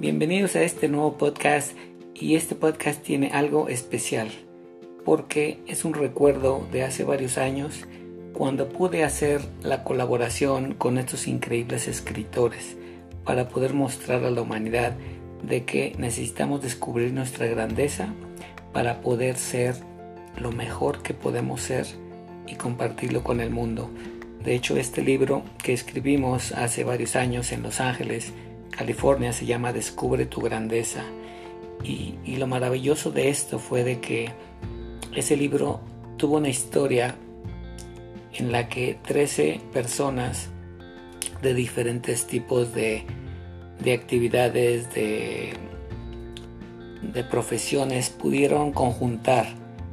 Bienvenidos 0.00 0.54
a 0.54 0.62
este 0.62 0.86
nuevo 0.86 1.18
podcast 1.18 1.72
y 2.14 2.36
este 2.36 2.54
podcast 2.54 3.02
tiene 3.02 3.30
algo 3.32 3.68
especial 3.68 4.30
porque 5.04 5.58
es 5.66 5.84
un 5.84 5.92
recuerdo 5.92 6.64
de 6.70 6.84
hace 6.84 7.02
varios 7.02 7.36
años 7.36 7.84
cuando 8.32 8.68
pude 8.68 9.02
hacer 9.02 9.40
la 9.60 9.82
colaboración 9.82 10.74
con 10.74 10.98
estos 10.98 11.26
increíbles 11.26 11.88
escritores 11.88 12.76
para 13.24 13.48
poder 13.48 13.74
mostrar 13.74 14.22
a 14.22 14.30
la 14.30 14.40
humanidad 14.40 14.92
de 15.42 15.64
que 15.64 15.96
necesitamos 15.98 16.62
descubrir 16.62 17.12
nuestra 17.12 17.46
grandeza 17.46 18.14
para 18.72 19.00
poder 19.00 19.34
ser 19.34 19.74
lo 20.40 20.52
mejor 20.52 21.02
que 21.02 21.12
podemos 21.12 21.60
ser 21.60 21.86
y 22.46 22.54
compartirlo 22.54 23.24
con 23.24 23.40
el 23.40 23.50
mundo. 23.50 23.90
De 24.44 24.54
hecho, 24.54 24.76
este 24.76 25.02
libro 25.02 25.42
que 25.60 25.72
escribimos 25.72 26.52
hace 26.52 26.84
varios 26.84 27.16
años 27.16 27.50
en 27.50 27.64
Los 27.64 27.80
Ángeles, 27.80 28.32
California, 28.70 29.32
se 29.32 29.46
llama 29.46 29.72
Descubre 29.72 30.26
tu 30.26 30.40
grandeza. 30.40 31.04
Y, 31.82 32.14
y 32.24 32.36
lo 32.36 32.46
maravilloso 32.46 33.10
de 33.10 33.28
esto 33.28 33.58
fue 33.58 33.84
de 33.84 34.00
que 34.00 34.32
ese 35.14 35.36
libro 35.36 35.80
tuvo 36.16 36.36
una 36.36 36.48
historia 36.48 37.16
en 38.34 38.52
la 38.52 38.68
que 38.68 38.98
13 39.06 39.60
personas 39.72 40.48
de 41.42 41.54
diferentes 41.54 42.26
tipos 42.26 42.74
de, 42.74 43.04
de 43.80 43.92
actividades, 43.92 44.92
de, 44.94 45.54
de 47.02 47.24
profesiones, 47.24 48.10
pudieron 48.10 48.72
conjuntar 48.72 49.46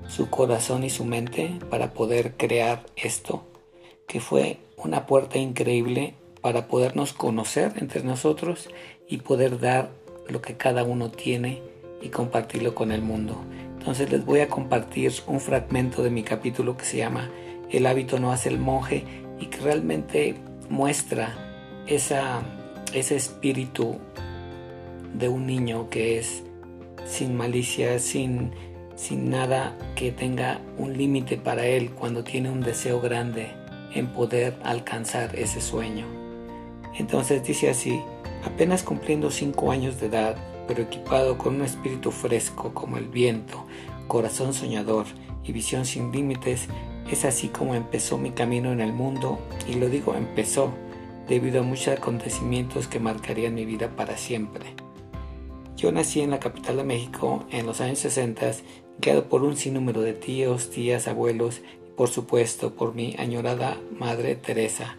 su 0.07 0.29
corazón 0.29 0.83
y 0.83 0.89
su 0.89 1.05
mente 1.05 1.59
para 1.69 1.93
poder 1.93 2.35
crear 2.37 2.85
esto, 2.95 3.45
que 4.07 4.19
fue 4.19 4.59
una 4.77 5.05
puerta 5.05 5.37
increíble 5.37 6.15
para 6.45 6.67
podernos 6.67 7.11
conocer 7.11 7.73
entre 7.77 8.03
nosotros 8.03 8.69
y 9.09 9.17
poder 9.17 9.59
dar 9.59 9.89
lo 10.27 10.43
que 10.43 10.55
cada 10.55 10.83
uno 10.83 11.09
tiene 11.09 11.63
y 12.03 12.09
compartirlo 12.09 12.75
con 12.75 12.91
el 12.91 13.01
mundo. 13.01 13.35
Entonces 13.79 14.11
les 14.11 14.23
voy 14.23 14.41
a 14.41 14.47
compartir 14.47 15.11
un 15.25 15.39
fragmento 15.39 16.03
de 16.03 16.11
mi 16.11 16.21
capítulo 16.21 16.77
que 16.77 16.85
se 16.85 16.97
llama 16.97 17.31
El 17.71 17.87
hábito 17.87 18.19
no 18.19 18.31
hace 18.31 18.49
el 18.49 18.59
monje 18.59 19.05
y 19.39 19.47
que 19.47 19.57
realmente 19.57 20.35
muestra 20.69 21.33
esa, 21.87 22.43
ese 22.93 23.15
espíritu 23.15 23.97
de 25.15 25.29
un 25.29 25.47
niño 25.47 25.89
que 25.89 26.19
es 26.19 26.43
sin 27.07 27.35
malicia, 27.35 27.97
sin, 27.97 28.51
sin 28.95 29.31
nada 29.31 29.75
que 29.95 30.11
tenga 30.11 30.61
un 30.77 30.95
límite 30.95 31.37
para 31.37 31.65
él 31.65 31.89
cuando 31.89 32.23
tiene 32.23 32.51
un 32.51 32.61
deseo 32.61 33.01
grande 33.01 33.47
en 33.95 34.05
poder 34.13 34.53
alcanzar 34.63 35.35
ese 35.39 35.59
sueño. 35.59 36.24
Entonces 36.97 37.43
dice 37.43 37.69
así, 37.69 38.01
apenas 38.43 38.83
cumpliendo 38.83 39.31
cinco 39.31 39.71
años 39.71 39.99
de 39.99 40.07
edad, 40.07 40.35
pero 40.67 40.83
equipado 40.83 41.37
con 41.37 41.55
un 41.55 41.61
espíritu 41.63 42.11
fresco 42.11 42.73
como 42.73 42.97
el 42.97 43.07
viento, 43.07 43.65
corazón 44.07 44.53
soñador 44.53 45.05
y 45.43 45.51
visión 45.51 45.85
sin 45.85 46.11
límites, 46.11 46.67
es 47.11 47.25
así 47.25 47.49
como 47.49 47.75
empezó 47.75 48.17
mi 48.17 48.31
camino 48.31 48.71
en 48.71 48.81
el 48.81 48.93
mundo, 48.93 49.39
y 49.67 49.75
lo 49.75 49.89
digo 49.89 50.15
empezó, 50.15 50.73
debido 51.27 51.61
a 51.61 51.63
muchos 51.63 51.89
acontecimientos 51.89 52.87
que 52.87 52.99
marcarían 52.99 53.55
mi 53.55 53.65
vida 53.65 53.89
para 53.95 54.17
siempre. 54.17 54.65
Yo 55.75 55.91
nací 55.91 56.21
en 56.21 56.31
la 56.31 56.39
capital 56.39 56.77
de 56.77 56.83
México 56.83 57.45
en 57.51 57.65
los 57.65 57.81
años 57.81 57.99
60, 57.99 58.51
guiado 58.99 59.27
por 59.27 59.43
un 59.43 59.57
sinnúmero 59.57 60.01
de 60.01 60.13
tíos, 60.13 60.69
tías, 60.69 61.07
abuelos 61.07 61.61
y 61.87 61.91
por 61.91 62.09
supuesto 62.09 62.75
por 62.75 62.95
mi 62.95 63.15
añorada 63.17 63.77
madre 63.97 64.35
Teresa, 64.35 64.95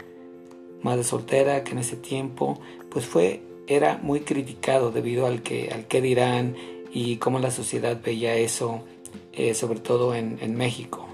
madre 0.82 1.05
soltera 1.05 1.64
que 1.64 1.72
en 1.72 1.78
ese 1.78 1.96
tiempo 1.96 2.60
pues 2.91 3.06
fue 3.06 3.42
era 3.66 3.98
muy 3.98 4.20
criticado 4.20 4.91
debido 4.91 5.27
al 5.27 5.42
que, 5.42 5.70
al 5.70 5.86
que 5.86 6.00
dirán 6.00 6.55
y 6.92 7.16
cómo 7.16 7.38
la 7.38 7.50
sociedad 7.50 8.00
veía 8.02 8.37
eso, 8.37 8.84
eh, 9.32 9.54
sobre 9.54 9.81
todo 9.81 10.15
en, 10.15 10.38
en 10.41 10.56
México. 10.56 11.06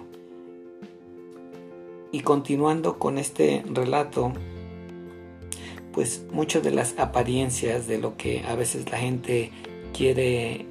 Y 2.12 2.20
continuando 2.20 2.98
con 2.98 3.16
este 3.16 3.64
relato, 3.66 4.32
pues 5.92 6.24
muchas 6.30 6.62
de 6.62 6.70
las 6.70 6.98
apariencias 6.98 7.86
de 7.86 7.98
lo 7.98 8.16
que 8.16 8.44
a 8.46 8.54
veces 8.54 8.90
la 8.90 8.98
gente 8.98 9.50
quiere 9.94 10.66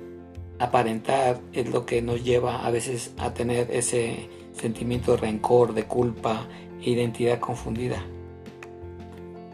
aparentar 0.60 1.42
es 1.54 1.70
lo 1.70 1.86
que 1.86 2.02
nos 2.04 2.24
lleva 2.24 2.66
a 2.66 2.70
veces 2.70 3.12
a 3.18 3.34
tener 3.34 3.72
ese 3.72 4.30
sentimiento 4.54 5.14
de 5.14 5.18
rencor, 5.18 5.74
de 5.74 5.86
culpa 5.86 6.48
e 6.80 6.92
identidad 6.92 7.40
confundida. 7.40 8.04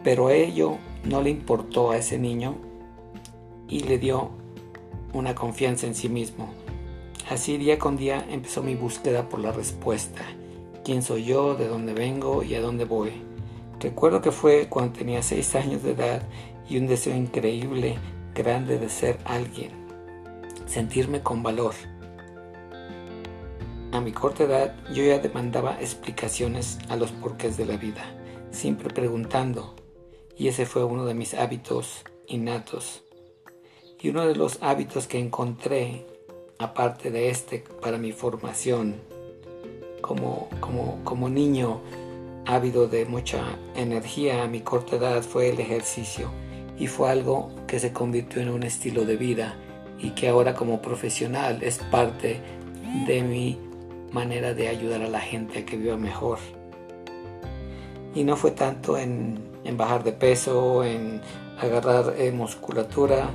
Pero 0.07 0.29
ello 0.29 0.77
no 1.03 1.21
le 1.21 1.29
importó 1.29 1.91
a 1.91 1.97
ese 1.97 2.17
niño 2.17 2.55
y 3.67 3.81
le 3.81 3.97
dio 3.97 4.29
una 5.11 5.35
confianza 5.35 5.85
en 5.85 5.95
sí 5.95 6.07
mismo. 6.07 6.53
Así 7.29 7.57
día 7.57 7.77
con 7.77 7.97
día 7.97 8.25
empezó 8.29 8.63
mi 8.63 8.75
búsqueda 8.75 9.27
por 9.27 9.41
la 9.41 9.51
respuesta. 9.51 10.21
¿Quién 10.85 11.01
soy 11.01 11.25
yo? 11.25 11.55
¿De 11.55 11.67
dónde 11.67 11.93
vengo? 11.93 12.41
¿Y 12.41 12.55
a 12.55 12.61
dónde 12.61 12.85
voy? 12.85 13.11
Recuerdo 13.81 14.21
que 14.21 14.31
fue 14.31 14.67
cuando 14.69 14.97
tenía 14.97 15.21
seis 15.21 15.53
años 15.55 15.83
de 15.83 15.91
edad 15.91 16.21
y 16.69 16.77
un 16.77 16.87
deseo 16.87 17.13
increíble, 17.13 17.97
grande 18.33 18.79
de 18.79 18.87
ser 18.87 19.17
alguien. 19.25 19.71
Sentirme 20.67 21.19
con 21.19 21.43
valor. 21.43 21.73
A 23.91 23.99
mi 23.99 24.13
corta 24.13 24.45
edad 24.45 24.73
yo 24.93 25.03
ya 25.03 25.19
demandaba 25.19 25.77
explicaciones 25.81 26.79
a 26.87 26.95
los 26.95 27.11
porqués 27.11 27.57
de 27.57 27.65
la 27.65 27.75
vida, 27.75 28.05
siempre 28.51 28.89
preguntando, 28.89 29.75
y 30.37 30.47
ese 30.47 30.65
fue 30.65 30.83
uno 30.83 31.05
de 31.05 31.13
mis 31.13 31.33
hábitos 31.33 32.03
innatos. 32.27 33.03
Y 33.99 34.09
uno 34.09 34.27
de 34.27 34.35
los 34.35 34.59
hábitos 34.61 35.07
que 35.07 35.19
encontré, 35.19 36.05
aparte 36.59 37.09
de 37.09 37.29
este, 37.29 37.63
para 37.81 37.97
mi 37.97 38.11
formación 38.11 38.95
como, 40.01 40.47
como, 40.59 41.03
como 41.03 41.29
niño 41.29 41.81
ávido 42.45 42.87
de 42.87 43.05
mucha 43.05 43.43
energía 43.75 44.43
a 44.43 44.47
mi 44.47 44.61
corta 44.61 44.97
edad, 44.97 45.23
fue 45.23 45.49
el 45.49 45.59
ejercicio. 45.59 46.29
Y 46.77 46.85
fue 46.85 47.09
algo 47.09 47.49
que 47.65 47.79
se 47.79 47.91
convirtió 47.91 48.41
en 48.41 48.49
un 48.49 48.61
estilo 48.61 49.05
de 49.05 49.17
vida 49.17 49.57
y 49.99 50.11
que 50.11 50.29
ahora 50.29 50.53
como 50.53 50.79
profesional 50.79 51.63
es 51.63 51.79
parte 51.79 52.39
de 53.07 53.23
mi 53.23 53.59
manera 54.11 54.53
de 54.53 54.67
ayudar 54.67 55.01
a 55.01 55.09
la 55.09 55.19
gente 55.19 55.59
a 55.59 55.65
que 55.65 55.77
viva 55.77 55.97
mejor. 55.97 56.37
Y 58.13 58.23
no 58.23 58.35
fue 58.35 58.51
tanto 58.51 58.97
en 58.97 59.56
en 59.63 59.77
bajar 59.77 60.03
de 60.03 60.11
peso, 60.11 60.83
en 60.83 61.21
agarrar 61.59 62.15
eh, 62.17 62.31
musculatura, 62.31 63.29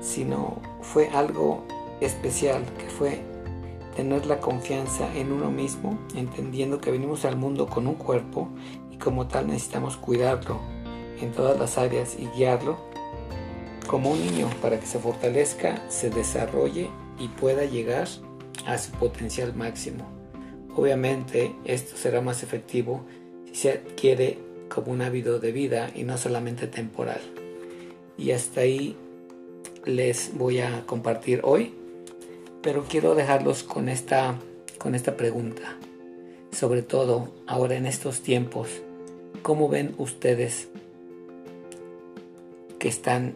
sino 0.00 0.60
fue 0.82 1.08
algo 1.08 1.64
especial 2.00 2.62
que 2.78 2.88
fue 2.88 3.20
tener 3.96 4.26
la 4.26 4.40
confianza 4.40 5.12
en 5.14 5.32
uno 5.32 5.50
mismo, 5.50 5.98
entendiendo 6.14 6.80
que 6.80 6.90
venimos 6.90 7.24
al 7.24 7.36
mundo 7.36 7.66
con 7.66 7.86
un 7.86 7.94
cuerpo 7.94 8.48
y 8.90 8.96
como 8.96 9.26
tal 9.26 9.46
necesitamos 9.46 9.96
cuidarlo 9.96 10.60
en 11.20 11.32
todas 11.32 11.58
las 11.58 11.78
áreas 11.78 12.16
y 12.18 12.26
guiarlo 12.36 12.76
como 13.86 14.10
un 14.10 14.20
niño 14.20 14.48
para 14.60 14.80
que 14.80 14.86
se 14.86 14.98
fortalezca, 14.98 15.88
se 15.88 16.10
desarrolle 16.10 16.90
y 17.18 17.28
pueda 17.28 17.64
llegar 17.64 18.08
a 18.66 18.78
su 18.78 18.90
potencial 18.92 19.54
máximo. 19.54 20.04
Obviamente 20.74 21.54
esto 21.64 21.96
será 21.96 22.20
más 22.20 22.42
efectivo 22.42 23.04
si 23.46 23.54
se 23.54 23.72
adquiere 23.72 24.38
como 24.68 24.92
un 24.92 25.02
hábito 25.02 25.38
de 25.38 25.52
vida 25.52 25.90
y 25.94 26.04
no 26.04 26.18
solamente 26.18 26.66
temporal. 26.66 27.20
Y 28.16 28.30
hasta 28.30 28.60
ahí 28.60 28.96
les 29.84 30.32
voy 30.34 30.60
a 30.60 30.84
compartir 30.86 31.40
hoy, 31.42 31.74
pero 32.62 32.84
quiero 32.88 33.14
dejarlos 33.14 33.62
con 33.62 33.88
esta, 33.88 34.36
con 34.78 34.94
esta 34.94 35.16
pregunta. 35.16 35.76
Sobre 36.52 36.82
todo 36.82 37.32
ahora 37.46 37.76
en 37.76 37.86
estos 37.86 38.20
tiempos, 38.20 38.68
¿cómo 39.42 39.68
ven 39.68 39.94
ustedes 39.98 40.68
que 42.78 42.88
están 42.88 43.34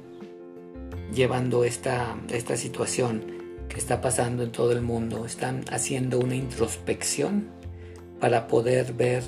llevando 1.12 1.64
esta, 1.64 2.16
esta 2.30 2.56
situación 2.56 3.24
que 3.68 3.76
está 3.76 4.00
pasando 4.00 4.42
en 4.42 4.52
todo 4.52 4.72
el 4.72 4.82
mundo? 4.82 5.26
¿Están 5.26 5.64
haciendo 5.70 6.18
una 6.18 6.36
introspección 6.36 7.48
para 8.20 8.46
poder 8.46 8.92
ver 8.92 9.22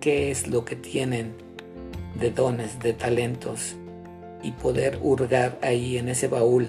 qué 0.00 0.30
es 0.30 0.48
lo 0.48 0.64
que 0.64 0.76
tienen 0.76 1.34
de 2.18 2.30
dones, 2.30 2.78
de 2.80 2.92
talentos 2.92 3.76
y 4.42 4.52
poder 4.52 4.98
hurgar 5.02 5.58
ahí 5.62 5.98
en 5.98 6.08
ese 6.08 6.26
baúl 6.26 6.68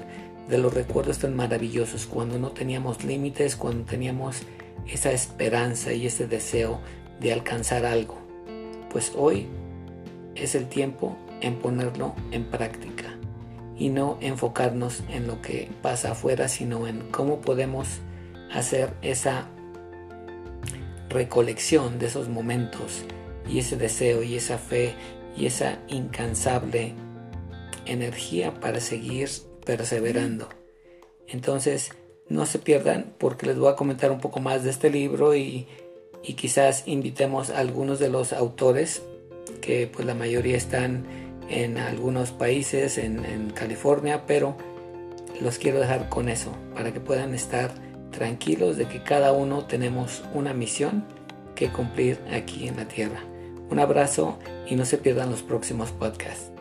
de 0.50 0.58
los 0.58 0.74
recuerdos 0.74 1.20
tan 1.20 1.36
maravillosos 1.36 2.06
cuando 2.06 2.38
no 2.38 2.52
teníamos 2.52 3.04
límites, 3.04 3.56
cuando 3.56 3.86
teníamos 3.86 4.42
esa 4.88 5.12
esperanza 5.12 5.94
y 5.94 6.08
ese 6.08 6.28
deseo 6.28 6.82
de 7.22 7.32
alcanzar 7.32 7.86
algo. 7.86 8.18
Pues 8.92 9.14
hoy 9.16 9.48
es 10.36 10.56
el 10.56 10.68
tiempo 10.68 11.18
en 11.40 11.56
ponerlo 11.56 12.14
en 12.32 12.46
práctica 12.46 13.18
y 13.78 13.90
no 13.90 14.18
enfocarnos 14.20 15.04
en 15.10 15.28
lo 15.28 15.42
que 15.42 15.70
pasa 15.82 16.12
afuera, 16.12 16.50
sino 16.50 16.88
en 16.88 17.00
cómo 17.12 17.40
podemos 17.40 17.88
hacer 18.52 18.94
esa 19.02 19.48
recolección 21.10 21.98
de 21.98 22.08
esos 22.08 22.28
momentos 22.28 23.06
y 23.52 23.60
ese 23.60 23.76
deseo 23.76 24.24
y 24.24 24.36
esa 24.36 24.58
fe 24.58 24.94
y 25.36 25.46
esa 25.46 25.80
incansable 25.88 26.94
energía 27.86 28.54
para 28.60 28.80
seguir 28.80 29.30
perseverando. 29.66 30.50
Entonces, 31.28 31.92
no 32.30 32.46
se 32.46 32.60
pierdan 32.60 33.14
porque 33.18 33.46
les 33.46 33.58
voy 33.58 33.72
a 33.72 33.76
comentar 33.76 34.12
un 34.12 34.20
poco 34.20 34.40
más 34.40 34.64
de 34.64 34.70
este 34.70 34.90
libro 34.90 35.36
y, 35.36 35.68
quizás 36.36 36.84
invitemos 36.86 37.50
a 37.50 37.60
algunos 37.60 38.00
de 38.00 38.10
los 38.10 38.32
autores 38.32 39.02
que 39.60 39.88
pues 39.88 40.06
la 40.06 40.14
mayoría 40.14 40.56
están 40.56 41.06
en 41.50 41.78
algunos 41.78 42.32
países, 42.32 42.98
en 42.98 43.52
California, 43.54 44.26
pero 44.28 44.56
los 45.42 45.58
quiero 45.58 45.80
dejar 45.80 46.08
con 46.10 46.30
eso 46.30 46.52
para 46.76 46.94
que 46.94 47.00
puedan 47.00 47.34
estar 47.34 47.72
tranquilos 48.12 48.78
de 48.78 48.88
que 48.88 49.04
cada 49.04 49.32
uno 49.32 49.66
tenemos 49.66 50.24
una 50.34 50.54
misión 50.54 51.04
que 51.56 51.70
cumplir 51.70 52.20
aquí 52.32 52.68
en 52.68 52.78
la 52.78 52.88
tierra. 52.88 53.31
Un 53.72 53.80
abrazo 53.80 54.38
y 54.68 54.76
no 54.76 54.84
se 54.84 54.98
pierdan 54.98 55.32
los 55.32 55.44
próximos 55.44 55.92
podcasts. 55.92 56.52